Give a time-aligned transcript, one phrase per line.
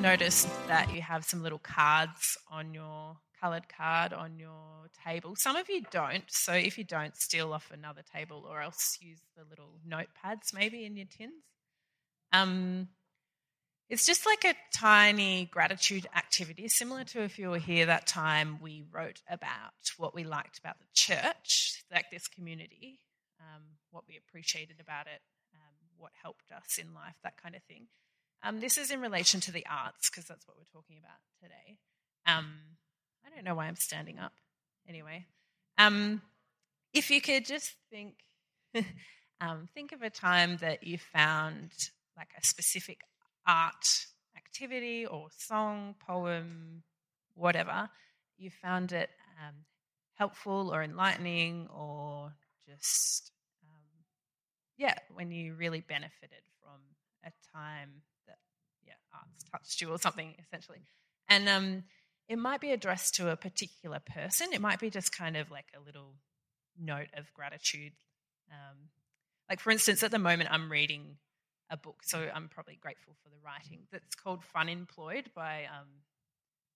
[0.00, 5.34] noticed that you have some little cards on your coloured card on your table.
[5.36, 9.20] Some of you don't, so if you don't, steal off another table or else use
[9.36, 11.44] the little notepads maybe in your tins.
[12.32, 12.88] Um,
[13.90, 18.58] it's just like a tiny gratitude activity, similar to if you were here that time
[18.62, 23.00] we wrote about what we liked about the church, like this community,
[23.40, 25.20] um, what we appreciated about it,
[25.54, 27.88] um, what helped us in life, that kind of thing.
[28.42, 31.78] Um, this is in relation to the arts, because that's what we're talking about today.
[32.26, 32.54] Um,
[33.24, 34.32] I don't know why I'm standing up.
[34.88, 35.26] Anyway,
[35.76, 36.22] um,
[36.92, 38.14] if you could just think,
[39.40, 41.70] um, think of a time that you found
[42.16, 43.00] like a specific
[43.46, 43.84] art
[44.36, 46.82] activity or song, poem,
[47.34, 47.90] whatever,
[48.38, 49.10] you found it
[49.46, 49.54] um,
[50.14, 52.32] helpful or enlightening or
[52.66, 53.32] just,
[53.64, 54.04] um,
[54.78, 56.80] yeah, when you really benefited from
[57.24, 58.02] a time
[58.86, 60.80] yeah, arts touched you or something, essentially.
[61.28, 61.84] And um,
[62.28, 64.48] it might be addressed to a particular person.
[64.52, 66.14] It might be just kind of like a little
[66.78, 67.92] note of gratitude.
[68.50, 68.88] Um,
[69.48, 71.16] like, for instance, at the moment, I'm reading
[71.70, 73.86] a book, so I'm probably grateful for the writing.
[73.92, 75.88] That's called Funemployed by um,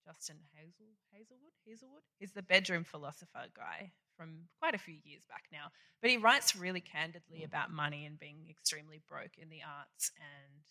[0.07, 1.55] Justin Hazel, Heazlewood.
[1.69, 2.05] Heazlewood.
[2.19, 5.67] He's the bedroom philosopher guy from quite a few years back now.
[6.01, 10.63] But he writes really candidly about money and being extremely broke in the arts and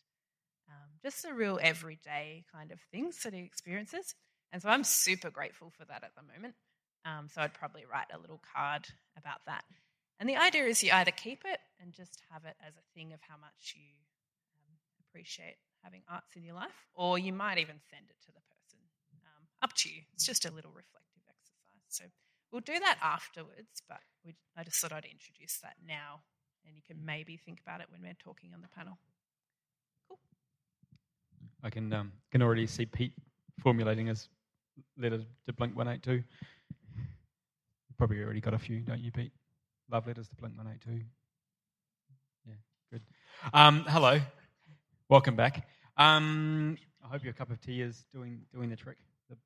[0.69, 4.15] um, just the real everyday kind of things that he experiences.
[4.51, 6.55] And so I'm super grateful for that at the moment.
[7.05, 9.65] Um, so I'd probably write a little card about that.
[10.19, 13.13] And the idea is you either keep it and just have it as a thing
[13.13, 13.91] of how much you
[15.13, 18.79] appreciate having arts in your life, or you might even send it to the person.
[19.25, 20.01] Um, up to you.
[20.13, 21.85] It's just a little reflective exercise.
[21.89, 22.03] So
[22.51, 26.23] we'll do that afterwards, but we, I just thought I'd introduce that now,
[26.65, 28.97] and you can maybe think about it when we're talking on the panel.
[31.63, 33.13] I can um, can already see Pete
[33.61, 34.27] formulating his
[34.97, 36.23] letter to Blink One Eight Two.
[37.97, 39.31] Probably already got a few, don't you, Pete?
[39.89, 41.01] Love letters to Blink One Eight Two.
[42.45, 42.55] Yeah,
[42.91, 43.01] good.
[43.53, 44.19] Um, hello.
[45.07, 45.65] Welcome back.
[45.95, 48.97] Um, I hope your cup of tea is doing doing the trick.
[49.29, 49.37] The,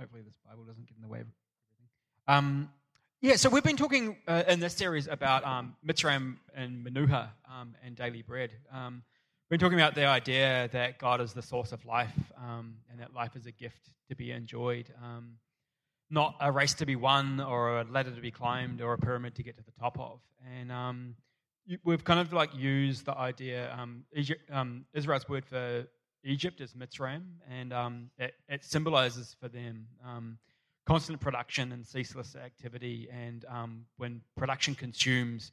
[0.00, 1.88] hopefully, this Bible doesn't get in the way of everything.
[2.28, 2.70] Um,
[3.20, 7.74] yeah, so we've been talking uh, in this series about um, Mitzrayim and Menuha um,
[7.84, 8.52] and daily bread.
[9.50, 13.14] Been talking about the idea that God is the source of life um, and that
[13.14, 15.36] life is a gift to be enjoyed, um,
[16.10, 19.36] not a race to be won or a ladder to be climbed or a pyramid
[19.36, 20.20] to get to the top of.
[20.54, 21.14] And um,
[21.82, 23.74] we've kind of like used the idea.
[23.74, 25.86] Um, Egypt, um, Israel's word for
[26.24, 29.86] Egypt is Mitzrayim, and um, it, it, symbolizes for them
[30.86, 33.08] constant production and ceaseless activity.
[33.10, 33.46] And
[33.96, 35.52] when production consumes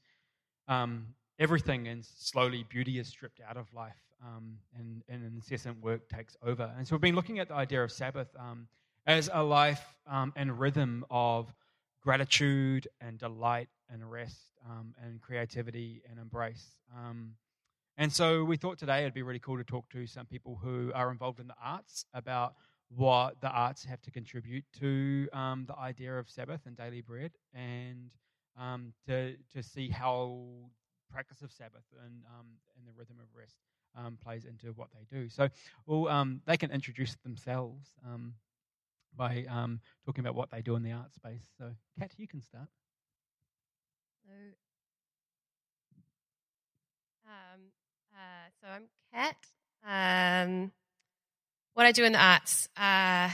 [0.68, 1.08] um,
[1.40, 4.02] everything, and slowly beauty is stripped out of life,
[4.78, 6.72] and, and incessant work takes over.
[6.78, 8.30] And so we've been looking at the idea of Sabbath
[9.06, 11.54] as a life and rhythm of
[12.02, 16.66] gratitude and delight and rest um, and creativity and embrace.
[16.96, 17.32] Um,
[17.98, 20.92] and so we thought today it'd be really cool to talk to some people who
[20.94, 22.56] are involved in the arts about
[22.90, 27.32] what the arts have to contribute to um, the idea of Sabbath and daily bread,
[27.54, 28.12] and
[28.60, 30.46] um, to to see how
[31.16, 32.46] practice of Sabbath and um,
[32.78, 33.56] and the rhythm of rest
[33.96, 35.30] um, plays into what they do.
[35.30, 35.48] So,
[35.86, 37.94] well, they can introduce themselves
[39.16, 39.46] by
[40.06, 41.48] talking about what they do in the art space.
[41.58, 42.68] So, Kat, you can start.
[47.26, 47.72] Um,
[48.14, 49.38] uh, so I'm Kat.
[49.88, 50.74] Um,
[51.76, 52.68] what I do in the arts.
[52.76, 53.30] Uh,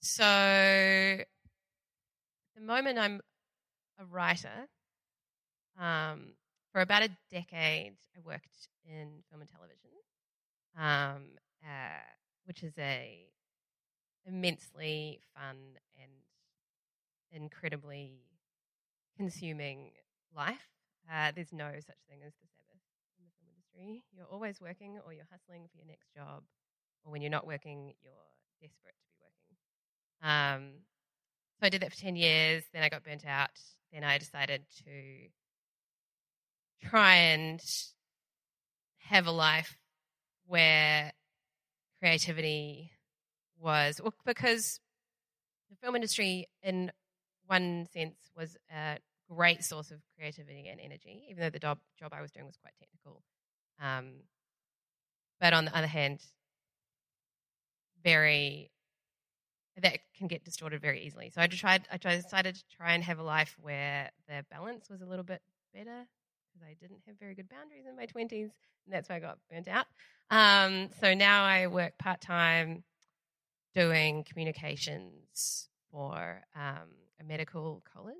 [0.00, 1.26] so the
[2.62, 3.20] moment I'm
[4.00, 4.68] a writer.
[5.78, 6.32] Um,
[6.72, 9.90] for about a decade, I worked in film and television,
[10.76, 12.02] um, uh,
[12.44, 13.26] which is a
[14.26, 15.56] immensely fun
[15.96, 16.10] and
[17.30, 18.20] incredibly
[19.16, 19.90] consuming
[20.36, 20.68] life.
[21.10, 22.82] Uh, there's no such thing as the Sabbath
[23.18, 24.04] in the film industry.
[24.14, 26.42] You're always working or you're hustling for your next job,
[27.04, 28.12] or when you're not working, you're
[28.60, 29.56] desperate to be working.
[30.20, 30.72] Um,
[31.58, 33.58] so I did that for 10 years, then I got burnt out.
[33.92, 35.28] Then I decided to
[36.82, 37.60] try and
[38.98, 39.76] have a life
[40.46, 41.12] where
[42.00, 42.92] creativity
[43.58, 44.80] was, well, because
[45.70, 46.90] the film industry, in
[47.46, 48.98] one sense, was a
[49.30, 52.56] great source of creativity and energy, even though the job, job I was doing was
[52.56, 53.22] quite technical.
[53.80, 54.22] Um,
[55.40, 56.20] but on the other hand,
[58.02, 58.70] very
[59.80, 61.30] that can get distorted very easily.
[61.30, 61.86] So I tried.
[61.90, 65.40] I decided to try and have a life where the balance was a little bit
[65.72, 66.06] better
[66.58, 68.50] because I didn't have very good boundaries in my 20s, and
[68.90, 69.86] that's why I got burnt out.
[70.30, 72.84] Um, so now I work part time
[73.74, 76.88] doing communications for um,
[77.20, 78.16] a medical college.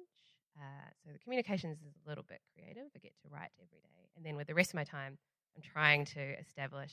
[0.57, 2.91] Uh, so the communications is a little bit creative.
[2.95, 4.09] I get to write every day.
[4.17, 5.19] And then with the rest of my time,
[5.57, 6.93] I'm trying to establish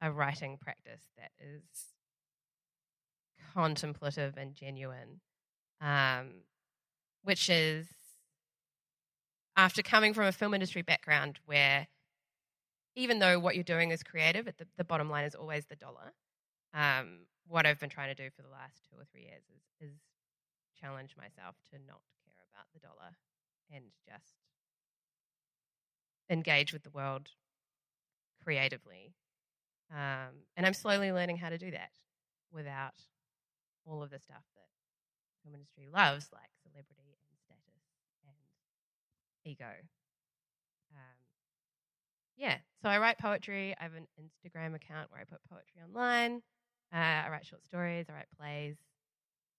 [0.00, 1.62] a writing practice that is
[3.54, 5.20] contemplative and genuine,
[5.80, 6.28] um,
[7.22, 7.86] which is
[9.56, 11.88] after coming from a film industry background where
[12.96, 16.12] even though what you're doing is creative, the, the bottom line is always the dollar.
[16.74, 19.88] Um, what I've been trying to do for the last two or three years is,
[19.88, 19.94] is
[20.80, 23.16] challenge myself to not care about the dollar
[23.72, 24.34] and just
[26.28, 27.30] engage with the world
[28.42, 29.14] creatively.
[29.92, 31.90] Um, and I'm slowly learning how to do that
[32.52, 32.94] without
[33.84, 34.68] all of the stuff that
[35.42, 37.09] film industry loves, like celebrity
[39.44, 39.64] ego.
[40.92, 41.18] Um,
[42.36, 43.74] yeah, so I write poetry.
[43.78, 46.42] I have an Instagram account where I put poetry online.
[46.92, 46.96] Uh,
[47.26, 48.06] I write short stories.
[48.08, 48.76] I write plays.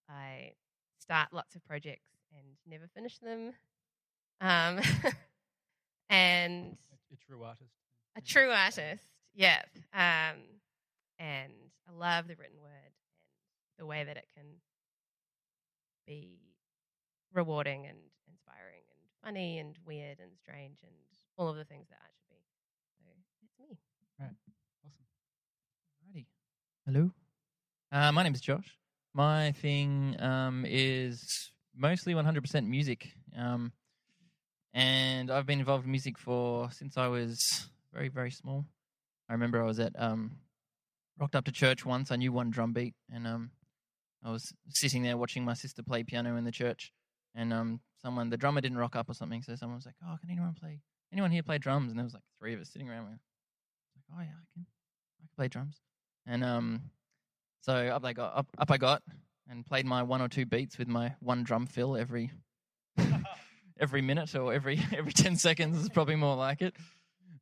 [0.10, 0.54] I
[1.00, 3.54] start lots of projects and never finish them.
[4.42, 4.80] Um,
[6.10, 7.72] and A, a true artist.
[8.18, 9.04] a true artist,
[9.34, 9.62] yeah.
[9.94, 10.38] Um,
[11.20, 11.54] and
[11.88, 14.46] I love the written word and the way that it can
[16.08, 16.40] be
[17.34, 18.81] rewarding and inspiring
[19.24, 20.94] funny and weird and strange and
[21.38, 22.42] all of the things that art should be.
[23.00, 23.06] So
[23.44, 23.78] it's me.
[24.20, 24.36] Right.
[24.86, 25.06] Awesome.
[26.16, 26.26] Alrighty.
[26.86, 27.12] Hello.
[27.92, 28.78] Uh, my name is Josh.
[29.14, 33.12] My thing um, is mostly 100% music.
[33.38, 33.72] Um,
[34.74, 38.66] and I've been involved in music for since I was very, very small.
[39.30, 40.38] I remember I was at um,
[41.20, 42.12] rocked up to church once.
[42.12, 43.52] I knew one drum beat, and um,
[44.24, 46.92] I was sitting there watching my sister play piano in the church.
[47.36, 50.18] And um, someone, the drummer didn't rock up or something, so someone was like, "Oh,
[50.20, 50.82] can anyone play?
[51.12, 53.06] Anyone here play drums?" And there was like three of us sitting around.
[53.06, 53.20] We like,
[54.14, 54.66] "Oh yeah, I can.
[54.66, 55.82] I can play drums."
[56.26, 56.82] And um,
[57.62, 59.04] so up I got, up, up I got,
[59.50, 62.32] and played my one or two beats with my one drum fill every
[63.80, 66.76] every minute or every every ten seconds is probably more like it.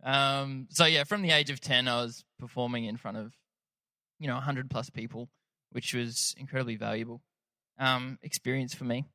[0.03, 3.33] Um, so yeah, from the age of ten, I was performing in front of
[4.19, 5.29] you know hundred plus people,
[5.71, 7.21] which was incredibly valuable
[7.77, 9.05] um, experience for me.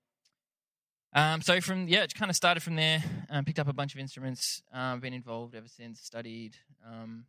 [1.16, 3.02] Um, so from yeah, it kind of started from there.
[3.30, 4.62] Um, picked up a bunch of instruments.
[4.72, 6.00] Um, been involved ever since.
[6.00, 6.56] Studied.
[6.84, 7.26] Um,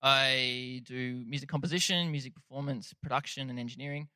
[0.00, 4.08] I do music composition, music performance, production, and engineering.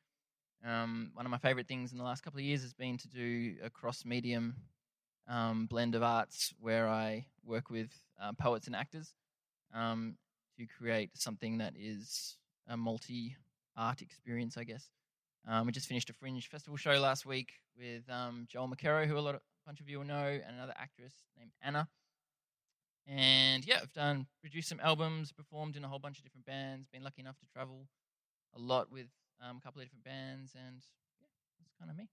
[0.65, 3.09] Um, one of my favorite things in the last couple of years has been to
[3.09, 4.55] do a cross medium
[5.27, 7.89] um, blend of arts where I work with
[8.21, 9.13] uh, poets and actors
[9.73, 12.37] to create something that is
[12.69, 13.35] a multi
[13.75, 14.87] art experience, I guess.
[15.65, 19.19] We just finished a Fringe Festival show last week with um, Joel McKerrow, who a
[19.19, 21.87] lot of, a bunch of you will know, and another actress named Anna.
[23.07, 26.87] And yeah, I've done produced some albums, performed in a whole bunch of different bands,
[26.87, 27.87] been lucky enough to travel
[28.55, 29.07] a lot with
[29.41, 30.81] um, a couple of different bands, and
[31.19, 31.27] yeah,
[31.59, 32.07] that's kind of me.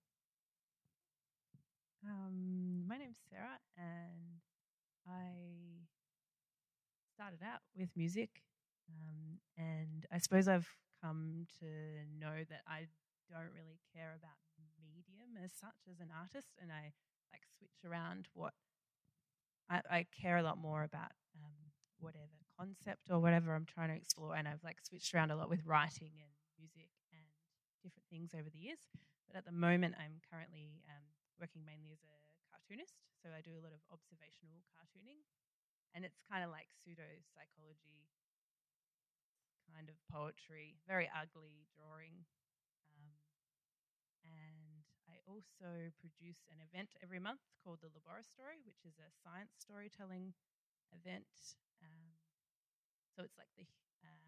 [2.05, 4.41] Um, my name's Sarah, and
[5.07, 5.87] I
[7.15, 8.43] started out with music,
[8.89, 10.69] um, and I suppose I've
[11.03, 11.67] come to
[12.19, 12.87] know that I
[13.31, 14.37] don't really care about
[15.39, 16.93] as such as an artist, and I
[17.33, 18.55] like switch around what
[19.71, 21.71] I, I care a lot more about um,
[22.03, 25.49] whatever concept or whatever I'm trying to explore, and I've like switched around a lot
[25.49, 27.25] with writing and music and
[27.81, 28.83] different things over the years.
[29.31, 31.07] But at the moment, I'm currently um,
[31.39, 32.15] working mainly as a
[32.51, 35.23] cartoonist, so I do a lot of observational cartooning,
[35.95, 38.11] and it's kind of like pseudo psychology,
[39.71, 42.27] kind of poetry, very ugly drawing.
[42.91, 43.15] Um,
[44.27, 44.60] and
[45.21, 50.33] I also produce an event every month called the Laboratory, which is a science storytelling
[50.97, 51.29] event.
[51.85, 52.17] Um,
[53.17, 53.69] so it's like the
[54.07, 54.25] um,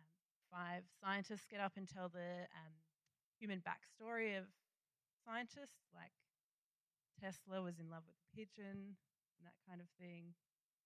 [0.52, 2.74] five scientists get up and tell the um,
[3.40, 4.44] human backstory of
[5.24, 6.12] scientists, like
[7.20, 9.00] Tesla was in love with a pigeon
[9.40, 10.36] and that kind of thing.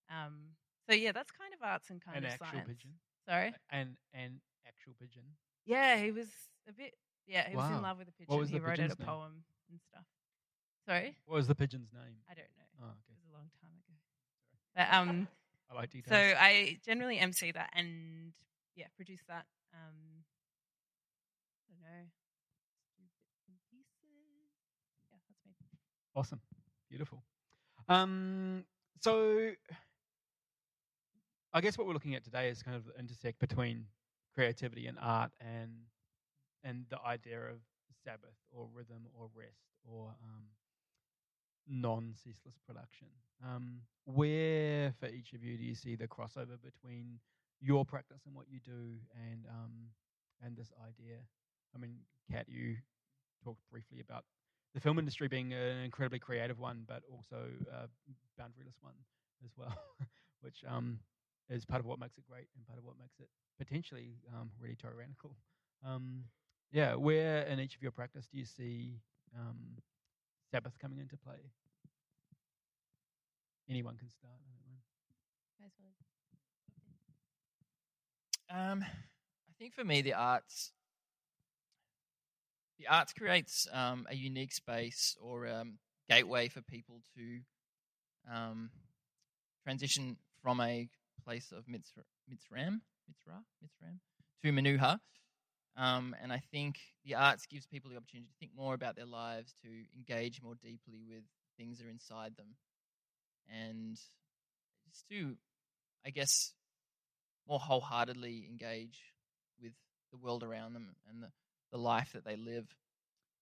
[0.07, 0.55] Um,
[0.87, 2.67] so yeah, that's kind of arts and kind An of actual science.
[2.69, 2.93] pigeon.
[3.27, 3.51] Sorry.
[3.69, 5.35] And an actual pigeon.
[5.65, 6.31] Yeah, he was
[6.69, 6.95] a bit.
[7.27, 8.39] Yeah, he was in love with a pigeon.
[8.39, 9.03] was he the wrote out a name?
[9.05, 10.05] poem and stuff.
[10.87, 12.15] Sorry, What was the pigeon's name?
[12.29, 12.63] I don't know.
[12.81, 13.11] Oh, okay.
[13.11, 13.93] It was a long time ago.
[14.75, 15.27] But um,
[15.69, 16.11] I like details.
[16.11, 18.31] so I generally MC that and
[18.75, 19.45] yeah, produce that.
[19.73, 20.23] Um,
[21.67, 22.05] I don't know.
[22.97, 24.47] do bits and pieces.
[25.11, 25.51] Yeah, that's me.
[26.15, 26.39] Awesome.
[26.89, 27.21] Beautiful.
[27.89, 28.63] Um,
[29.01, 29.51] so
[31.53, 33.85] I guess what we're looking at today is kind of the intersect between
[34.35, 35.71] creativity and art and
[36.63, 37.59] and the idea of
[38.07, 40.47] Sabbath or rhythm or rest or um,
[41.67, 43.07] non-ceaseless production.
[43.45, 47.19] Um, where for each of you do you see the crossover between
[47.59, 49.91] your practice and what you do, and um,
[50.41, 51.17] and this idea?
[51.75, 51.97] I mean,
[52.31, 52.77] Kat, you
[53.43, 54.23] talked briefly about
[54.73, 57.87] the film industry being an incredibly creative one, but also a
[58.41, 58.93] boundaryless one
[59.43, 59.75] as well,
[60.41, 60.99] which um,
[61.49, 64.51] is part of what makes it great and part of what makes it potentially um,
[64.61, 65.35] really tyrannical.
[65.85, 66.23] Um,
[66.71, 68.99] yeah, where in each of your practice do you see
[69.37, 69.57] um,
[70.51, 71.51] Sabbath coming into play?
[73.69, 74.33] Anyone can start.
[74.35, 74.49] I
[75.59, 75.93] don't mind.
[78.49, 80.71] Guys Um, I think for me, the arts,
[82.79, 87.39] the arts creates um, a unique space or um, gateway for people to
[88.33, 88.69] um,
[89.63, 90.87] transition from a
[91.25, 93.99] place of Mitzra, Mitzram, Mitzra, Mitzram
[94.43, 94.99] to Manuha.
[95.77, 99.05] Um, and I think the arts gives people the opportunity to think more about their
[99.05, 101.23] lives, to engage more deeply with
[101.55, 102.55] things that are inside them,
[103.47, 103.95] and
[104.89, 105.35] just to,
[106.03, 106.53] I guess,
[107.47, 108.99] more wholeheartedly engage
[109.61, 109.73] with
[110.11, 111.29] the world around them and the,
[111.71, 112.65] the life that they live.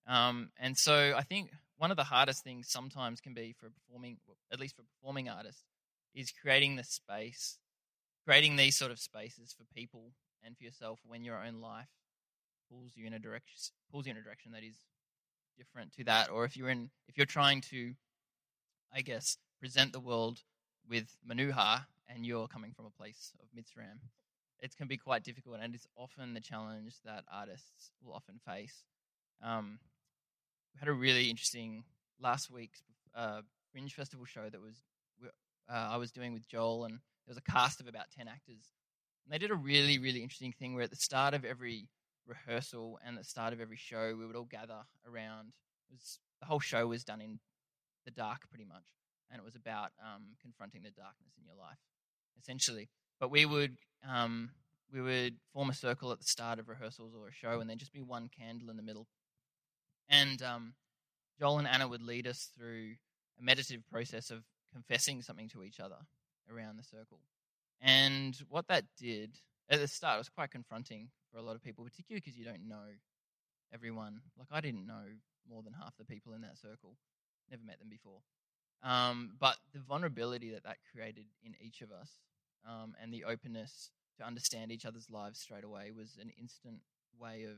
[0.06, 3.72] Um, and so I think one of the hardest things sometimes can be for a
[3.72, 4.18] performing,
[4.52, 5.64] at least for performing artists,
[6.14, 7.60] is creating the space,
[8.26, 10.12] creating these sort of spaces for people
[10.44, 11.88] and for yourself when your own life
[12.70, 14.76] pulls you in a direction pulls you in a direction that is
[15.58, 17.94] different to that, or if you're in if you're trying to,
[18.94, 20.42] I guess, present the world
[20.88, 24.00] with Manuha and you're coming from a place of Mitzram,
[24.60, 28.84] it can be quite difficult, and it's often the challenge that artists will often face.
[29.42, 29.80] Um,
[30.74, 31.84] we had a really interesting
[32.20, 32.84] last week's
[33.16, 33.42] uh,
[33.72, 34.76] Fringe Festival show that was
[35.70, 38.74] uh, I was doing with Joel, and there was a cast of about ten actors,
[39.24, 41.88] and they did a really really interesting thing where at the start of every
[42.28, 45.54] rehearsal and the start of every show, we would all gather around.
[45.92, 47.40] Was the whole show was done in
[48.06, 48.94] the dark, pretty much,
[49.32, 51.78] and it was about um, confronting the darkness in your life,
[52.40, 52.90] essentially.
[53.20, 53.78] But we would
[54.08, 54.52] um,
[54.92, 57.78] we would form a circle at the start of rehearsals or a show, and then
[57.78, 59.08] just be one candle in the middle.
[60.10, 60.74] And um,
[61.40, 62.96] Joel and Anna would lead us through
[63.40, 65.98] a meditative process of confessing something to each other
[66.52, 67.20] around the circle.
[67.82, 69.32] And what that did
[69.70, 72.46] at the start it was quite confronting for a lot of people, particularly because you
[72.46, 72.86] don't know
[73.74, 74.22] everyone.
[74.38, 75.04] Like I didn't know
[75.50, 76.98] more than half the people in that circle,
[77.50, 78.20] never met them before.
[78.84, 82.10] Um, but the vulnerability that that created in each of us,
[82.68, 86.82] um, and the openness to understand each other's lives straight away, was an instant
[87.20, 87.58] way of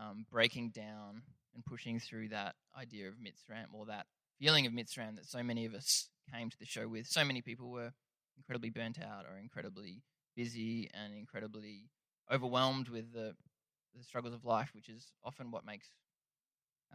[0.00, 1.22] um, breaking down
[1.54, 4.06] and pushing through that idea of Mitzram or that
[4.38, 7.06] feeling of Mitzram that so many of us came to the show with.
[7.06, 7.92] So many people were
[8.36, 10.02] incredibly burnt out or incredibly
[10.38, 11.90] busy and incredibly
[12.32, 13.34] overwhelmed with the,
[13.96, 15.88] the struggles of life, which is often what makes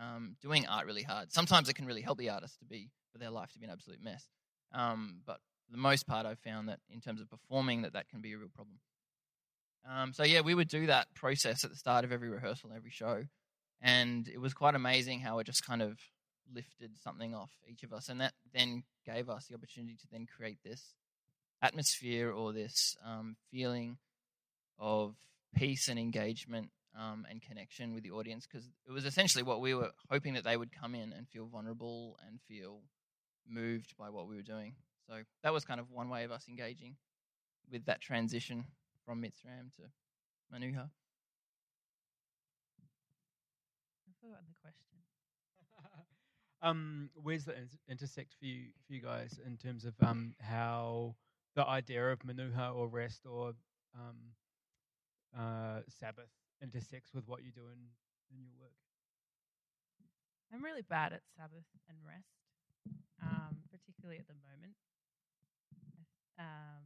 [0.01, 1.33] um, doing art really hard.
[1.33, 3.71] Sometimes it can really help the artist to be for their life to be an
[3.71, 4.29] absolute mess,
[4.73, 8.21] um, but the most part, I've found that in terms of performing, that that can
[8.21, 8.79] be a real problem.
[9.89, 12.77] Um, so yeah, we would do that process at the start of every rehearsal, and
[12.77, 13.23] every show,
[13.81, 15.99] and it was quite amazing how it just kind of
[16.53, 20.25] lifted something off each of us, and that then gave us the opportunity to then
[20.37, 20.95] create this
[21.63, 23.97] atmosphere or this um, feeling
[24.77, 25.15] of
[25.55, 29.73] peace and engagement um, and connection with the audience because it was essentially what we
[29.73, 32.81] were hoping that they would come in and feel vulnerable and feel
[33.49, 34.75] moved by what we were doing.
[35.07, 36.95] So that was kind of one way of us engaging
[37.71, 38.65] with that transition
[39.05, 39.83] from Mitzram to
[40.53, 40.89] Manuha.
[44.07, 44.87] I've forgotten the question.
[46.61, 51.15] um, where's the in- intersect for you for you guys in terms of um, how
[51.55, 53.53] the idea of manuha or rest or
[53.95, 54.33] um,
[55.37, 56.29] uh, Sabbath
[56.61, 57.79] intersects with what you do in,
[58.31, 58.75] in your work?
[60.53, 62.37] I'm really bad at Sabbath and rest,
[63.21, 64.77] um, particularly at the moment.
[66.37, 66.85] Um,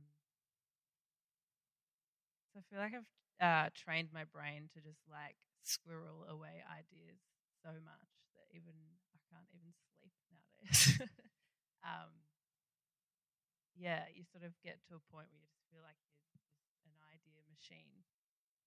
[2.53, 3.11] so I feel like I've
[3.43, 7.19] uh, trained my brain to just like squirrel away ideas
[7.59, 8.09] so much
[8.39, 8.75] that even
[9.11, 11.11] I can't even sleep nowadays.
[11.83, 12.26] um,
[13.77, 16.49] yeah, you sort of get to a point where you just feel like you're just
[16.89, 18.03] an idea machine,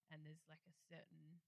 [0.09, 1.43] and there's like a certain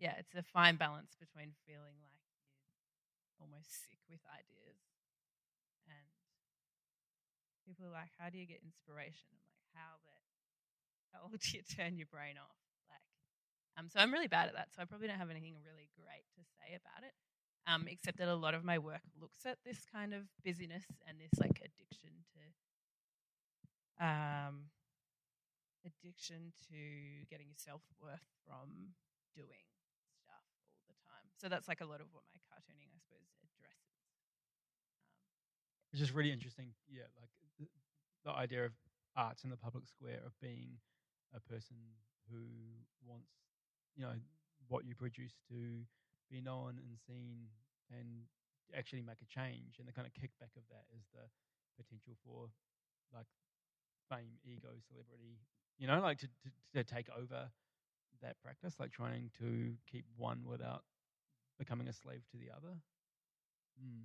[0.00, 4.80] yeah, it's a fine balance between feeling like you're almost sick with ideas
[5.84, 6.08] and
[7.68, 9.36] people are like, How do you get inspiration?
[9.36, 10.16] I'm like, How the
[11.12, 12.60] how do you turn your brain off?
[12.88, 13.04] Like
[13.76, 14.72] um so I'm really bad at that.
[14.72, 17.14] So I probably don't have anything really great to say about it.
[17.70, 21.20] Um, except that a lot of my work looks at this kind of busyness and
[21.20, 22.42] this like addiction to
[24.02, 24.70] um
[25.86, 26.80] addiction to
[27.30, 28.96] getting your self worth from
[29.36, 29.70] doing
[30.18, 31.30] stuff all the time.
[31.38, 33.94] So that's like a lot of what my cartooning, I suppose, addresses.
[35.92, 36.74] It's just really interesting.
[36.90, 37.66] Yeah, like the,
[38.24, 38.72] the idea of
[39.16, 40.80] arts in the public square of being
[41.34, 41.76] a person
[42.32, 42.42] who
[43.06, 43.30] wants,
[43.94, 44.14] you know,
[44.68, 45.86] what you produce to
[46.30, 47.50] be known and seen
[47.90, 48.24] and
[48.76, 49.78] actually make a change.
[49.78, 51.26] And the kind of kickback of that is the
[51.76, 52.50] potential for
[53.12, 53.26] like
[54.08, 55.38] fame, ego, celebrity,
[55.78, 57.50] you know, like to, to, to take over
[58.22, 60.84] that practice, like trying to keep one without
[61.58, 62.76] becoming a slave to the other.
[63.80, 64.04] Mm.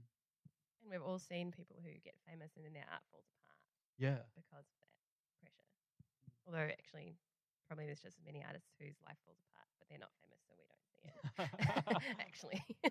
[0.82, 3.60] And we've all seen people who get famous and then their art falls apart
[3.98, 4.24] Yeah.
[4.38, 4.94] because of that
[5.42, 5.68] pressure.
[6.48, 7.18] Although actually,
[7.68, 10.54] probably there's just as many artists whose life falls apart, but they're not famous, so
[10.58, 11.16] we don't see it.
[12.20, 12.62] actually.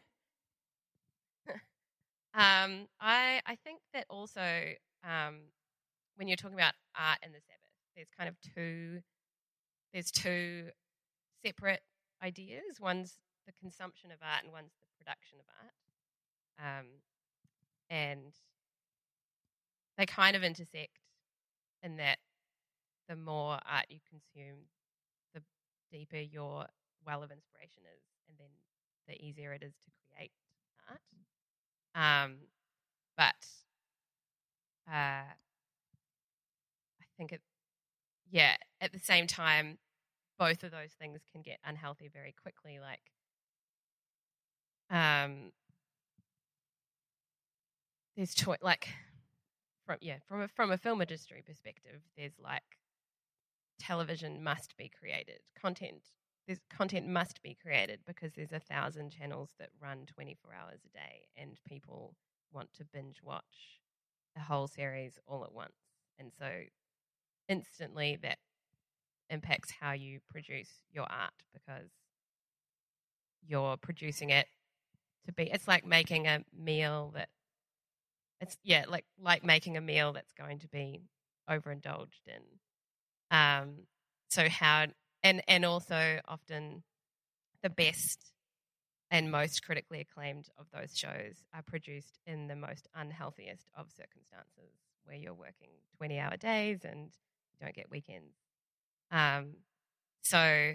[2.35, 5.53] um, I I think that also um,
[6.17, 9.01] when you're talking about art and the Sabbath, there's kind of two
[9.93, 10.71] there's two
[11.45, 11.83] separate
[12.23, 12.81] ideas.
[12.81, 15.75] One's the consumption of art, and one's the production of art.
[16.59, 16.87] Um,
[17.91, 18.33] and
[19.99, 20.99] they kind of intersect
[21.83, 22.19] in that
[23.09, 24.61] the more art you consume,
[25.35, 25.43] the
[25.91, 26.67] deeper your
[27.07, 28.49] well of inspiration is, and then
[29.09, 30.33] the easier it is to create
[30.89, 31.01] art.
[31.95, 32.37] Um,
[33.17, 33.47] but
[34.91, 37.43] uh, I think it,
[38.31, 39.79] yeah, at the same time,
[40.39, 42.81] both of those things can get unhealthy very quickly.
[42.81, 43.01] Like,
[44.91, 45.53] um,
[48.17, 48.89] there's choice, like,
[49.87, 52.63] from yeah, from a from a film industry perspective, there's like
[53.79, 56.11] television must be created, content
[56.47, 60.93] this content must be created because there's a thousand channels that run 24 hours a
[60.93, 62.15] day and people
[62.53, 63.81] want to binge watch
[64.37, 65.73] a whole series all at once.
[66.19, 66.47] And so
[67.49, 68.39] instantly that
[69.31, 71.91] impacts how you produce your art because
[73.47, 74.47] you're producing it
[75.27, 77.29] to be it's like making a meal that
[78.41, 81.03] it's yeah like like making a meal that's going to be
[81.51, 82.43] overindulged in
[83.31, 83.87] um
[84.29, 84.87] so how
[85.23, 86.83] and and also often
[87.63, 88.33] the best
[89.11, 94.75] and most critically acclaimed of those shows are produced in the most unhealthiest of circumstances
[95.05, 97.11] where you're working 20 hour days and
[97.53, 98.35] you don't get weekends.
[99.11, 99.55] Um,
[100.23, 100.75] so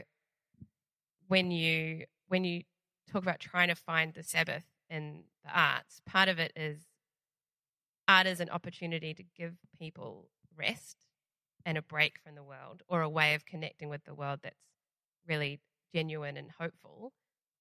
[1.27, 2.63] when you when you
[3.11, 6.85] talk about trying to find the sabbath in the arts part of it is
[8.07, 10.97] art is an opportunity to give people rest
[11.65, 14.55] and a break from the world or a way of connecting with the world that's
[15.27, 15.59] really
[15.93, 17.11] genuine and hopeful.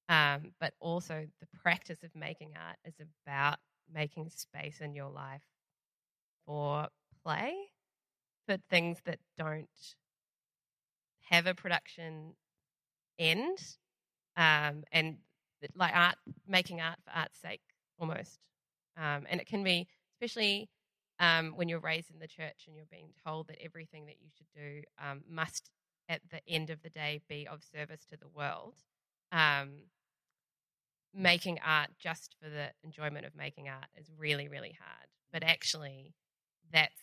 [0.09, 2.95] Um, but also, the practice of making art is
[3.27, 3.59] about
[3.93, 5.43] making space in your life
[6.47, 6.89] for
[7.23, 7.55] play,
[8.47, 9.69] for things that don't
[11.31, 12.35] have a production
[13.19, 13.59] end,
[14.37, 15.19] um, and
[15.75, 17.61] like art, making art for art's sake
[17.99, 18.39] almost.
[18.97, 20.71] Um, and it can be, especially
[21.21, 24.29] um, when you're raised in the church and you're being told that everything that you
[24.37, 25.71] should do um, must,
[26.09, 28.77] at the end of the day, be of service to the world.
[29.33, 29.83] Um,
[31.15, 35.09] making art just for the enjoyment of making art is really, really hard.
[35.33, 36.15] But actually,
[36.73, 37.03] that's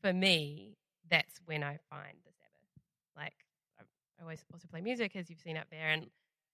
[0.00, 0.76] for me.
[1.10, 2.82] That's when I find the Sabbath.
[3.16, 3.34] Like
[3.78, 6.06] I always also play music, as you've seen up there, and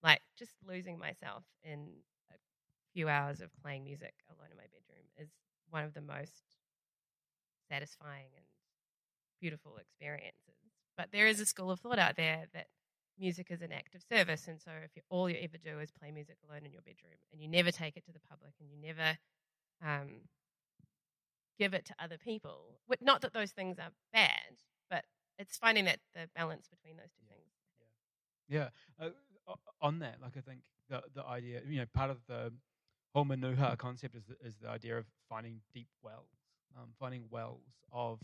[0.02, 1.88] like just losing myself in
[2.30, 2.36] a
[2.92, 5.28] few hours of playing music alone in my bedroom is
[5.70, 6.42] one of the most
[7.72, 8.44] satisfying and
[9.40, 10.60] beautiful experiences.
[10.96, 12.66] But there is a school of thought out there that
[13.18, 15.90] music is an act of service, and so if you, all you ever do is
[15.90, 18.68] play music alone in your bedroom, and you never take it to the public, and
[18.70, 19.16] you never
[19.84, 20.08] um,
[21.58, 24.52] give it to other people, not that those things are bad,
[24.90, 25.04] but
[25.38, 27.40] it's finding that the balance between those two things.
[28.48, 28.68] Yeah.
[29.00, 32.52] Uh, on that, like I think the the idea, you know, part of the
[33.14, 36.28] whole Manuha concept is the, is the idea of finding deep wells,
[36.76, 38.20] um, finding wells of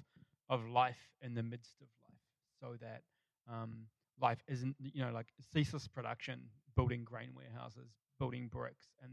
[0.50, 2.20] of life in the midst of life,
[2.60, 3.02] so that
[3.52, 3.86] um,
[4.20, 6.40] life isn't, you know, like ceaseless production,
[6.74, 9.12] building grain warehouses, building bricks, and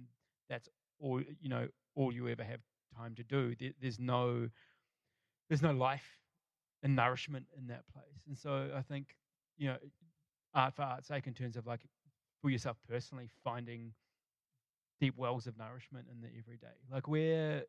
[0.50, 0.69] that's
[1.00, 2.62] all, you know, all you ever have
[2.98, 3.56] time to do.
[3.60, 4.50] There, there's no
[5.50, 6.19] there's no life
[6.84, 9.15] and nourishment in that place, and so I think,
[9.58, 9.78] you know,
[10.54, 11.82] art for art's sake in terms of like
[12.41, 13.93] for yourself personally finding
[15.00, 17.63] deep wells of nourishment in the everyday like where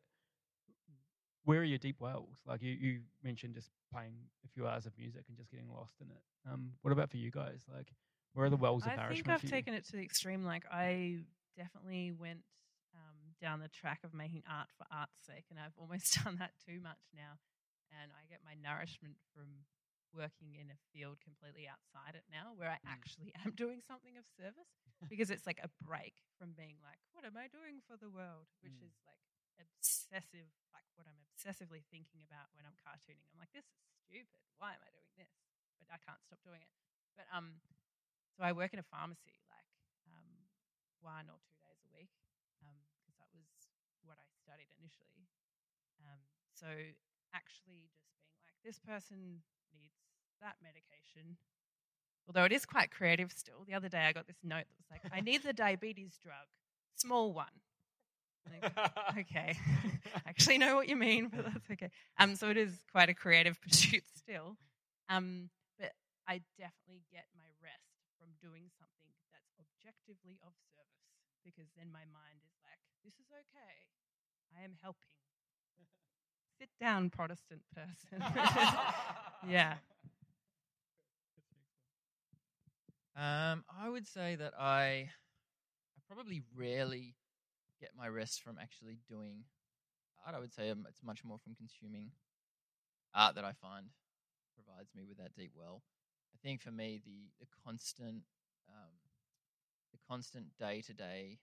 [1.47, 4.13] where are your deep wells like you, you mentioned just playing
[4.45, 7.17] a few hours of music and just getting lost in it um what about for
[7.17, 7.87] you guys like
[8.33, 10.45] where are the wells of I think I've taken it to the extreme.
[10.45, 11.25] Like I
[11.57, 12.45] definitely went
[12.93, 16.53] um, down the track of making art for art's sake, and I've almost done that
[16.61, 17.41] too much now.
[17.89, 19.65] And I get my nourishment from
[20.13, 22.93] working in a field completely outside it now, where I Mm.
[22.93, 24.69] actually am doing something of service,
[25.09, 28.51] because it's like a break from being like, "What am I doing for the world?"
[28.61, 28.85] Which Mm.
[28.85, 29.23] is like
[29.61, 33.25] obsessive, like what I'm obsessively thinking about when I'm cartooning.
[33.33, 34.41] I'm like, this is stupid.
[34.57, 35.29] Why am I doing this?
[35.81, 36.71] But I can't stop doing it.
[37.17, 37.61] But um,
[38.37, 39.69] so I work in a pharmacy, like
[40.05, 40.29] um,
[41.01, 42.13] one or two days a week,
[43.01, 43.49] because that was
[44.05, 45.25] what I studied initially.
[46.05, 46.21] Um,
[46.53, 46.69] so
[47.33, 49.41] actually, just being like, this person
[49.73, 49.97] needs
[50.41, 51.37] that medication.
[52.27, 53.63] Although it is quite creative still.
[53.65, 56.45] The other day I got this note that was like, I need the diabetes drug,
[56.95, 57.63] small one.
[59.17, 59.57] Okay.
[59.57, 61.89] I actually know what you mean, but that's okay.
[62.19, 64.57] Um, so it is quite a creative pursuit still.
[65.09, 65.91] Um, but
[66.27, 72.05] I definitely get my rest from doing something that's objectively of service because then my
[72.11, 73.75] mind is like, this is okay.
[74.55, 75.07] I am helping.
[76.59, 78.17] Sit down, Protestant person.
[79.47, 79.75] yeah.
[83.15, 87.13] Um, I would say that I, I probably rarely
[87.79, 89.43] get my rest from actually doing
[90.25, 90.35] art.
[90.35, 92.11] I would say um, it's much more from consuming
[93.13, 93.87] art that I find
[94.55, 95.83] provides me with that deep well.
[96.33, 98.23] I think for me, the the constant,
[98.69, 98.93] um,
[99.91, 101.39] the constant day to day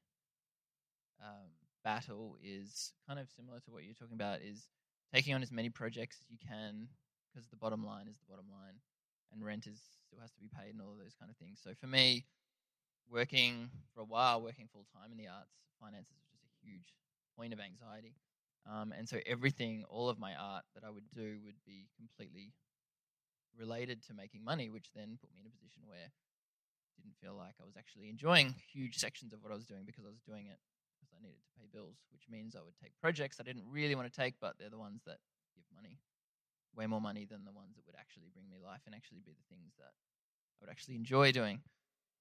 [1.85, 4.40] battle is kind of similar to what you're talking about.
[4.42, 4.66] Is
[5.12, 6.88] taking on as many projects as you can
[7.31, 8.81] because the bottom line is the bottom line
[9.33, 11.61] and rent is still has to be paid and all of those kind of things.
[11.62, 12.25] So for me,
[13.11, 16.95] working for a while, working full time in the arts, finances was just a huge
[17.37, 18.14] point of anxiety.
[18.64, 22.53] Um, and so everything, all of my art that I would do would be completely
[23.59, 27.37] related to making money, which then put me in a position where I didn't feel
[27.37, 30.25] like I was actually enjoying huge sections of what I was doing because I was
[30.25, 30.59] doing it
[30.97, 33.95] because I needed to pay bills, which means I would take projects I didn't really
[33.95, 35.19] want to take, but they're the ones that
[35.55, 36.01] give money
[36.75, 39.33] way more money than the ones that would actually bring me life and actually be
[39.33, 41.61] the things that I would actually enjoy doing.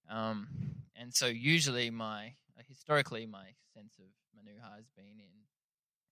[0.09, 0.47] Um,
[0.95, 2.33] and so usually my
[2.67, 4.05] historically my sense of
[4.37, 5.33] Manuha has been in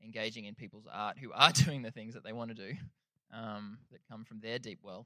[0.04, 2.74] engaging in people's art who are doing the things that they want to do
[3.34, 5.06] um, that come from their deep well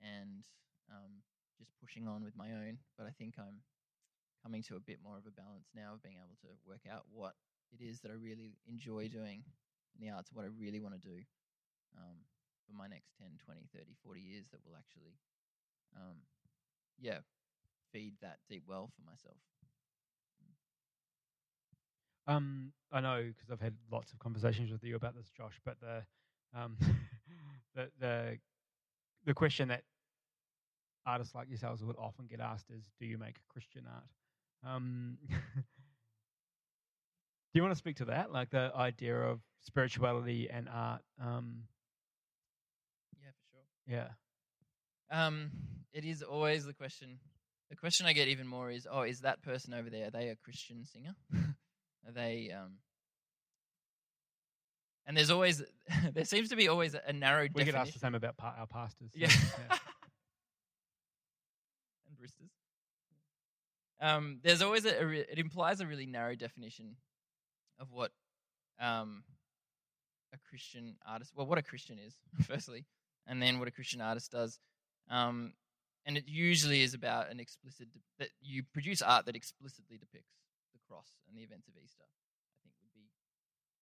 [0.00, 0.44] and
[0.90, 1.22] um,
[1.58, 2.78] just pushing on with my own.
[2.96, 3.60] But I think I'm
[4.42, 7.02] coming to a bit more of a balance now of being able to work out
[7.10, 7.34] what
[7.72, 9.42] it is that I really enjoy doing
[9.94, 11.18] in the arts, what I really want to do
[11.98, 12.22] um,
[12.66, 15.18] for my next 10, 20, 30, 40 years that will actually,
[15.96, 16.22] um,
[17.00, 17.20] yeah,
[17.92, 19.36] feed that deep well for myself.
[22.28, 25.58] Um, I know because I've had lots of conversations with you about this, Josh.
[25.64, 26.02] But the
[26.58, 26.76] um,
[27.74, 28.38] the the
[29.24, 29.82] the question that
[31.06, 34.04] artists like yourselves would often get asked is, "Do you make Christian art?"
[34.74, 35.34] Um, do
[37.54, 41.00] you want to speak to that, like the idea of spirituality and art?
[41.22, 41.62] Um,
[43.22, 43.64] yeah, for sure.
[43.86, 44.08] Yeah.
[45.10, 45.50] Um,
[45.94, 47.18] it is always the question.
[47.70, 50.06] The question I get even more is, "Oh, is that person over there?
[50.08, 51.14] Are they a Christian singer?
[51.34, 52.78] are they?" Um,
[55.06, 55.62] and there's always
[56.12, 57.42] there seems to be always a narrow.
[57.42, 57.72] We definition.
[57.74, 59.10] get asked the same about pa- our pastors.
[59.14, 59.28] Yeah.
[59.30, 59.78] yeah.
[62.08, 62.50] and baristas.
[64.00, 66.96] Um, there's always a, a re- it implies a really narrow definition
[67.80, 68.12] of what
[68.80, 69.24] um,
[70.32, 72.14] a Christian artist, well, what a Christian is,
[72.46, 72.84] firstly,
[73.26, 74.58] and then what a Christian artist does.
[75.10, 75.52] Um,
[76.08, 80.32] and it usually is about an explicit de- that you produce art that explicitly depicts
[80.72, 82.02] the cross and the events of Easter.
[82.02, 83.10] I think would be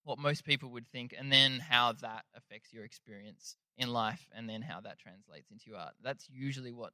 [0.03, 4.51] what most people would think, and then how that affects your experience in life, and
[4.51, 5.95] then how that translates into your art.
[6.03, 6.93] That's usually what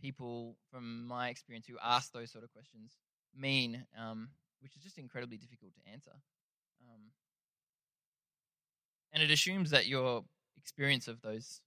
[0.00, 2.92] people, from my experience, who ask those sort of questions
[3.36, 4.28] mean, um,
[4.60, 6.12] which is just incredibly difficult to answer.
[6.82, 7.10] Um,
[9.12, 10.22] and it assumes that your
[10.56, 11.60] experience of those,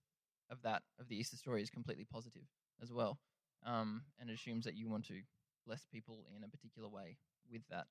[0.49, 2.43] of that, of the Easter story is completely positive
[2.81, 3.17] as well.
[3.65, 5.19] Um, and assumes that you want to
[5.67, 7.17] bless people in a particular way
[7.51, 7.87] with that.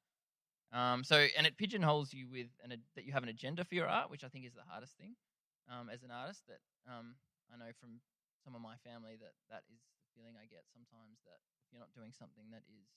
[0.72, 3.74] Um, so, and it pigeonholes you with an, a- that you have an agenda for
[3.74, 5.14] your art, which I think is the hardest thing
[5.70, 6.42] um, as an artist.
[6.48, 7.16] That um,
[7.52, 8.00] I know from
[8.44, 11.80] some of my family that that is the feeling I get sometimes that if you're
[11.80, 12.88] not doing something that is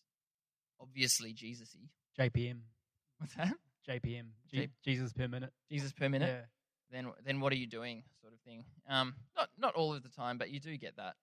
[0.79, 1.87] obviously Jesus-y,
[2.19, 2.59] JPM,
[3.17, 3.53] what's that?
[3.87, 5.51] JPM, J- Jesus per minute.
[5.69, 6.29] Jesus per minute.
[6.29, 6.45] Yeah.
[6.91, 10.09] then then what are you doing sort of thing um not not all of the
[10.09, 11.15] time but you do get that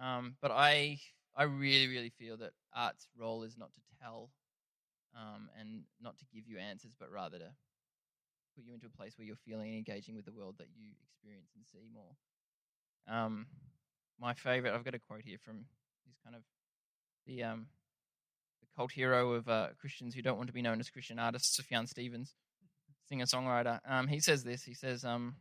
[0.00, 0.98] um but i
[1.36, 4.30] i really really feel that art's role is not to tell
[5.16, 7.50] um and not to give you answers but rather to
[8.54, 10.90] put you into a place where you're feeling and engaging with the world that you
[11.02, 12.16] experience and see more
[13.08, 13.46] um
[14.20, 15.64] my favorite i've got a quote here from
[16.04, 16.42] he's kind of
[17.26, 17.66] the um
[18.60, 21.58] the cult hero of uh, christians who don't want to be known as christian artists
[21.60, 22.34] sufjan stevens
[23.08, 23.80] singer songwriter.
[23.88, 24.62] Um, he says this.
[24.62, 25.36] He says, um,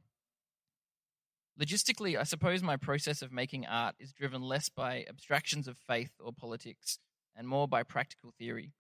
[1.60, 6.12] logistically, I suppose my process of making art is driven less by abstractions of faith
[6.20, 7.00] or politics
[7.36, 8.74] and more by practical theory,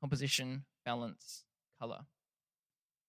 [0.00, 1.44] composition, balance,
[1.78, 2.00] color.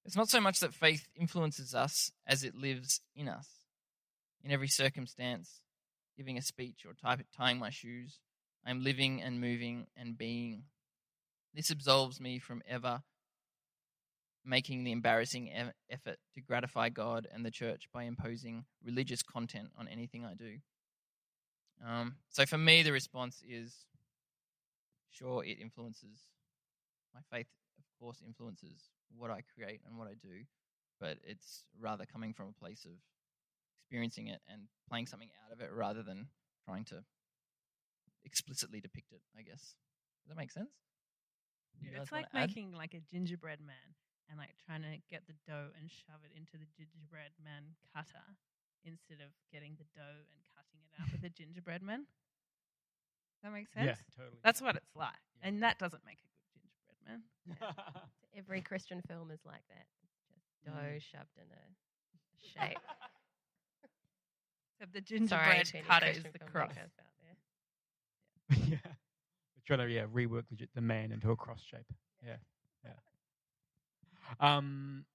[0.05, 3.47] It's not so much that faith influences us as it lives in us.
[4.43, 5.61] In every circumstance,
[6.17, 6.93] giving a speech or
[7.37, 8.19] tying my shoes,
[8.65, 10.63] I am living and moving and being.
[11.53, 13.03] This absolves me from ever
[14.45, 19.69] making the embarrassing e- effort to gratify God and the church by imposing religious content
[19.77, 20.57] on anything I do.
[21.85, 23.85] Um, so for me, the response is
[25.11, 26.19] sure, it influences
[27.13, 30.45] my faith, of course, influences what I create and what I do,
[30.99, 32.91] but it's rather coming from a place of
[33.83, 36.27] experiencing it and playing something out of it rather than
[36.65, 37.03] trying to
[38.23, 39.75] explicitly depict it, I guess.
[40.23, 40.69] Does that make sense?
[41.83, 42.47] Guys It's like add?
[42.49, 43.95] making like a gingerbread man
[44.31, 48.23] and like trying to get the dough and shove it into the gingerbread man cutter
[48.87, 52.07] instead of getting the dough and cutting it out with a gingerbread man.
[53.43, 53.99] That makes sense?
[53.99, 54.39] Yeah, totally.
[54.43, 55.19] That's what it's like.
[55.41, 55.49] Yeah.
[55.51, 57.21] And that doesn't make a good gingerbread man.
[58.37, 59.85] Every Christian film is like that.
[59.99, 61.01] Just dough Mm.
[61.01, 61.63] shoved in a
[62.69, 62.79] shape.
[64.79, 66.71] So the Sorry gingerbread to any cutter is the cross.
[66.77, 66.89] out
[67.21, 68.57] there.
[68.67, 68.77] yeah.
[68.85, 71.85] We're trying to yeah rework the, the man into a cross shape.
[72.23, 72.60] Yeah, yeah.
[74.39, 75.05] Um.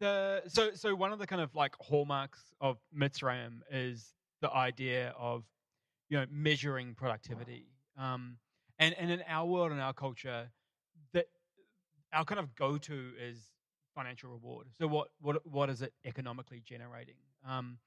[0.00, 5.12] The so so one of the kind of like hallmarks of Mitzrayim is the idea
[5.18, 5.44] of
[6.08, 7.66] you know measuring productivity.
[7.96, 8.36] Um,
[8.78, 10.50] and and in our world and our culture,
[11.12, 11.26] that
[12.12, 13.50] our kind of go to is
[13.94, 14.68] financial reward.
[14.78, 17.16] So what what what is it economically generating?
[17.46, 17.78] Um,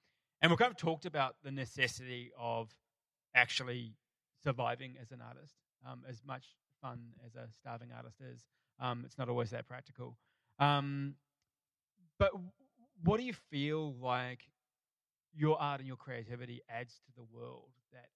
[0.41, 2.69] and we've kind of talked about the necessity of
[3.36, 3.95] actually
[4.43, 5.56] surviving as an artist.
[5.89, 6.45] Um, as much
[6.82, 8.43] fun as a starving artist is,
[8.82, 10.17] um, it's not always that practical.
[10.60, 11.15] Um,
[12.20, 12.32] but
[13.04, 14.41] what do you feel like
[15.34, 18.10] your art and your creativity adds to the world that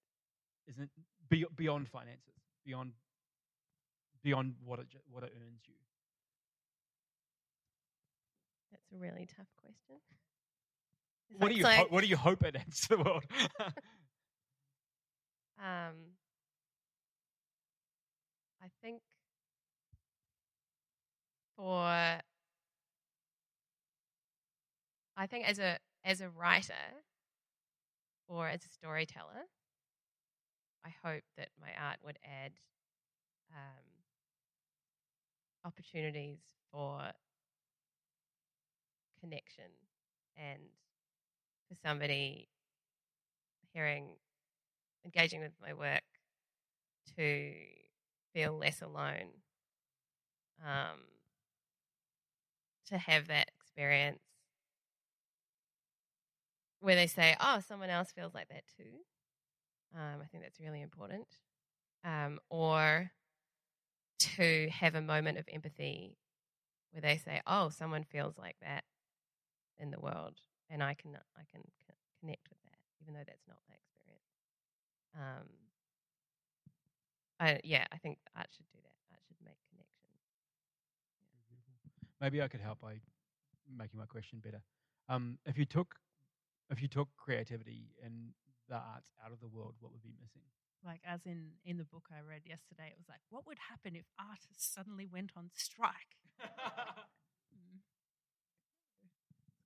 [0.68, 0.90] isn't
[1.28, 2.92] be, beyond finances, beyond
[4.22, 5.74] beyond what it what it earns you?
[8.70, 9.96] That's a really tough question.
[11.30, 13.24] It's What do you it's ho- what do you hope it adds to the world?
[15.58, 15.94] um,
[18.62, 19.00] I think
[21.56, 22.20] for
[25.16, 26.74] I think as a as a writer
[28.28, 29.48] or as a storyteller,
[30.84, 32.52] I hope that my art would add
[33.52, 33.84] um,
[35.64, 36.38] opportunities
[36.70, 37.00] for
[39.20, 39.64] connection
[40.36, 40.60] and
[41.68, 42.48] for somebody
[43.72, 44.16] hearing
[45.04, 46.02] engaging with my work
[47.16, 47.52] to
[48.34, 49.28] feel less alone
[50.64, 50.98] um,
[52.86, 54.25] to have that experience
[56.86, 59.02] where they say oh someone else feels like that too
[59.92, 61.26] um, i think that's really important
[62.04, 63.10] um, or
[64.20, 66.16] to have a moment of empathy
[66.92, 68.84] where they say oh someone feels like that
[69.78, 70.38] in the world
[70.70, 71.62] and i can i can
[72.20, 73.96] connect with that even though that's not my experience
[75.18, 75.48] um,
[77.40, 78.92] I, yeah, I think art should do that.
[79.12, 80.20] Art should make connections.
[82.20, 83.00] Maybe I could help by
[83.74, 84.62] making my question better.
[85.08, 85.94] Um, if you took
[86.70, 88.32] if you took creativity and
[88.68, 90.42] the arts out of the world, what would be missing?
[90.84, 93.96] Like as in in the book I read yesterday, it was like, what would happen
[93.96, 96.18] if artists suddenly went on strike?
[97.56, 97.80] Mm.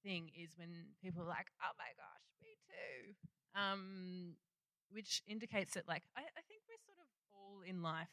[0.03, 3.15] thing is when people are like, "Oh my gosh, me too,"
[3.59, 4.35] um,
[4.91, 8.11] which indicates that like I, I think we're sort of all in life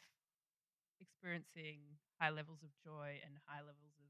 [0.99, 4.09] experiencing high levels of joy and high levels of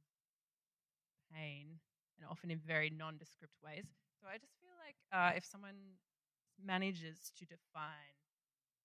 [1.34, 1.80] pain,
[2.18, 3.86] and often in very nondescript ways.
[4.20, 6.00] So I just feel like uh, if someone
[6.58, 8.16] manages to define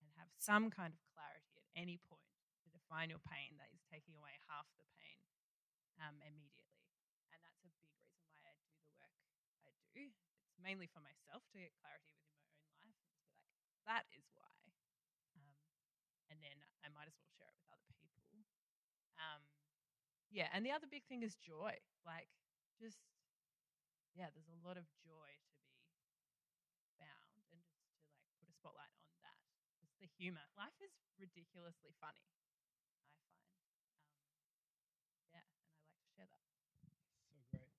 [0.02, 2.28] and have some kind of clarity at any point
[2.66, 5.20] to define your pain, that is taking away half the pain
[6.02, 6.84] um, immediately.
[7.32, 9.14] And that's a big reason why I do the work
[9.64, 10.04] I do.
[10.12, 13.42] It's mainly for myself to get clarity within my own life and just be like,
[13.86, 14.56] that is why.
[15.36, 15.54] Um,
[16.30, 18.46] and then I might as well share it with other people.
[19.18, 19.42] Um,
[20.30, 21.76] yeah, and the other big thing is joy.
[22.06, 22.30] Like,
[22.80, 22.98] just
[24.14, 25.30] yeah, there's a lot of joy
[26.68, 29.36] to be found, and just to like put a spotlight on that.
[29.80, 30.44] It's the humor.
[30.56, 32.24] Life is ridiculously funny.
[32.28, 32.68] I find.
[34.12, 34.28] Um,
[35.32, 36.44] yeah, and I like to share that.
[37.32, 37.72] So great.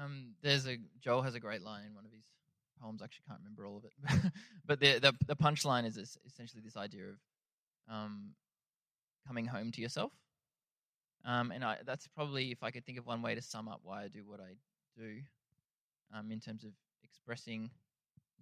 [0.00, 2.24] Um, there's a Joel has a great line in one of his
[2.80, 3.00] poems.
[3.02, 4.32] Actually, can't remember all of it,
[4.66, 7.16] but the the, the punchline is es- essentially this idea of
[7.90, 8.34] um,
[9.26, 10.12] coming home to yourself.
[11.24, 13.80] Um, and I, that's probably if I could think of one way to sum up
[13.82, 14.54] why I do what I
[14.96, 15.20] do,
[16.14, 16.70] um, in terms of
[17.02, 17.70] expressing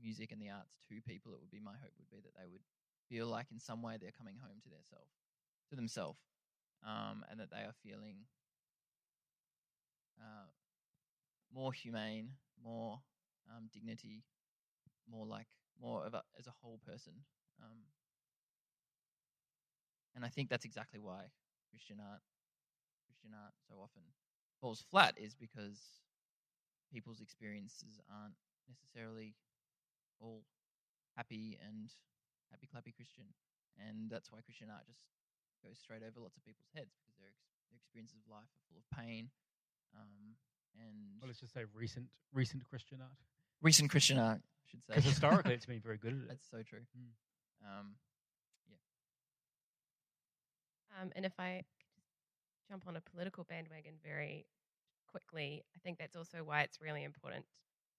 [0.03, 2.47] music and the arts to people, it would be my hope would be that they
[2.51, 2.61] would
[3.09, 5.07] feel like in some way they're coming home to their self,
[5.71, 6.19] to themselves,
[6.87, 8.17] um, and that they are feeling
[10.21, 10.49] uh,
[11.55, 12.31] more humane,
[12.63, 12.99] more
[13.49, 14.25] um, dignity,
[15.11, 15.47] more like
[15.81, 17.13] more of a as a whole person.
[17.63, 17.79] Um,
[20.15, 21.31] and I think that's exactly why
[21.71, 22.23] Christian art,
[23.07, 24.03] Christian art, so often
[24.61, 26.03] falls flat is because
[26.93, 28.39] people's experiences aren't
[28.69, 29.35] necessarily
[30.21, 30.45] all
[31.17, 31.91] happy and
[32.51, 33.35] happy clappy Christian,
[33.79, 35.03] and that's why Christian art just
[35.63, 38.65] goes straight over lots of people's heads because their ex- their experiences of life are
[38.71, 39.31] full of pain.
[39.95, 40.39] Um,
[40.81, 43.17] and Well, let's just say recent recent Christian art.
[43.63, 44.95] recent Christian art, I should say.
[44.95, 46.29] Because historically, it's been very good at it.
[46.29, 46.81] That's so true.
[46.97, 47.11] Mm.
[47.79, 47.95] Um,
[51.01, 52.07] Um, and if I could just
[52.71, 54.47] jump on a political bandwagon very
[55.11, 57.45] quickly, I think that's also why it's really important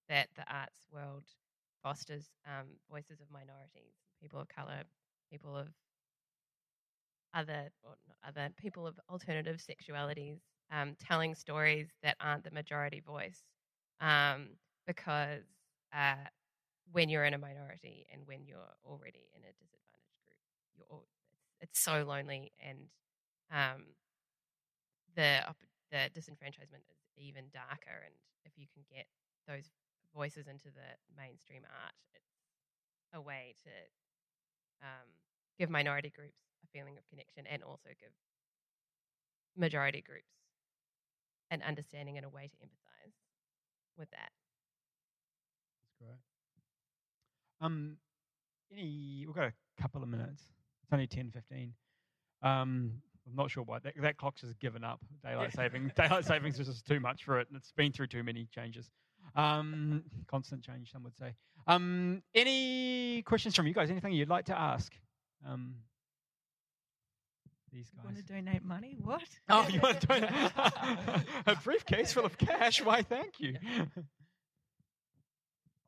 [0.07, 1.23] that the arts world
[1.83, 4.83] fosters um, voices of minorities, people of color,
[5.29, 5.67] people of
[7.33, 10.39] other, or not other, people of alternative sexualities,
[10.71, 13.43] um, telling stories that aren't the majority voice.
[14.01, 14.49] Um,
[14.85, 15.43] because
[15.93, 16.29] uh,
[16.91, 20.43] when you're in a minority and when you're already in a disadvantaged group,
[20.77, 21.05] you're all,
[21.61, 22.77] it's, so lonely, and
[23.51, 23.95] um,
[25.15, 25.39] the
[25.91, 28.03] the disenfranchisement is even darker.
[28.03, 28.13] And
[28.45, 29.07] if you can get
[29.47, 29.71] those
[30.13, 32.35] voices into the mainstream art, it's
[33.13, 33.71] a way to
[34.83, 35.07] um,
[35.57, 38.11] give minority groups a feeling of connection, and also give
[39.57, 40.44] majority groups
[41.55, 43.13] an understanding and a way to empathize
[43.97, 44.29] with that.
[45.81, 46.19] That's great.
[47.61, 47.97] Um,
[48.71, 50.43] any we've got a couple of minutes.
[50.83, 51.73] It's only ten fifteen.
[52.41, 54.99] Um, I'm not sure why that, that clock's just given up.
[55.23, 58.23] Daylight saving daylight savings is just too much for it, and it's been through too
[58.23, 58.91] many changes.
[59.35, 61.33] Um, constant change, some would say.
[61.67, 63.89] Um, any questions from you guys?
[63.89, 64.93] Anything you'd like to ask?
[65.47, 65.75] Um,
[67.75, 68.05] these You guys.
[68.05, 68.97] want to donate money?
[69.01, 69.23] What?
[69.49, 70.29] Oh, you want to donate
[71.45, 72.83] a briefcase full of cash?
[72.83, 73.55] Why, thank you.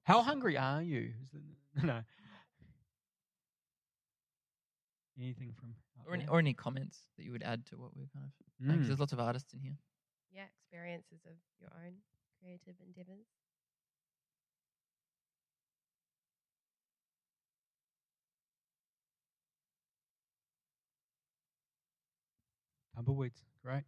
[0.04, 1.12] How hungry are you?
[1.84, 2.02] No.
[5.20, 5.74] Anything from
[6.06, 8.32] or any, or any comments that you would add to what we're kind of.
[8.66, 8.86] Mm.
[8.88, 9.76] there's lots of artists in here.
[10.32, 11.94] Yeah, experiences of your own
[12.40, 13.26] creative endeavors.
[22.98, 23.84] Tumbleweeds, great.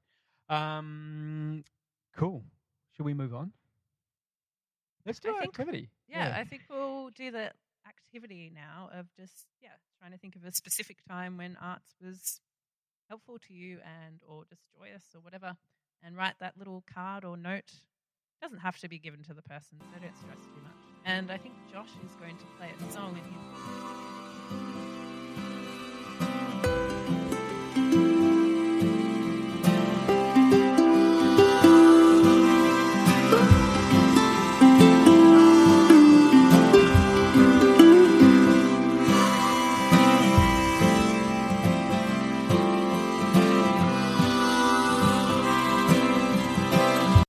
[0.50, 1.64] Um,
[2.16, 2.44] cool.
[2.96, 3.52] Should we move on?
[5.06, 5.90] Let's do I an think- activity.
[6.08, 7.52] Yeah, I think we'll do the
[7.88, 9.70] activity now of just yeah
[10.00, 12.40] trying to think of a specific time when arts was
[13.10, 15.56] helpful to you and or just joyous or whatever,
[16.04, 17.72] and write that little card or note.
[18.42, 20.74] Doesn't have to be given to the person, so don't stress too much.
[21.06, 23.24] And I think Josh is going to play a song in
[25.04, 25.09] his.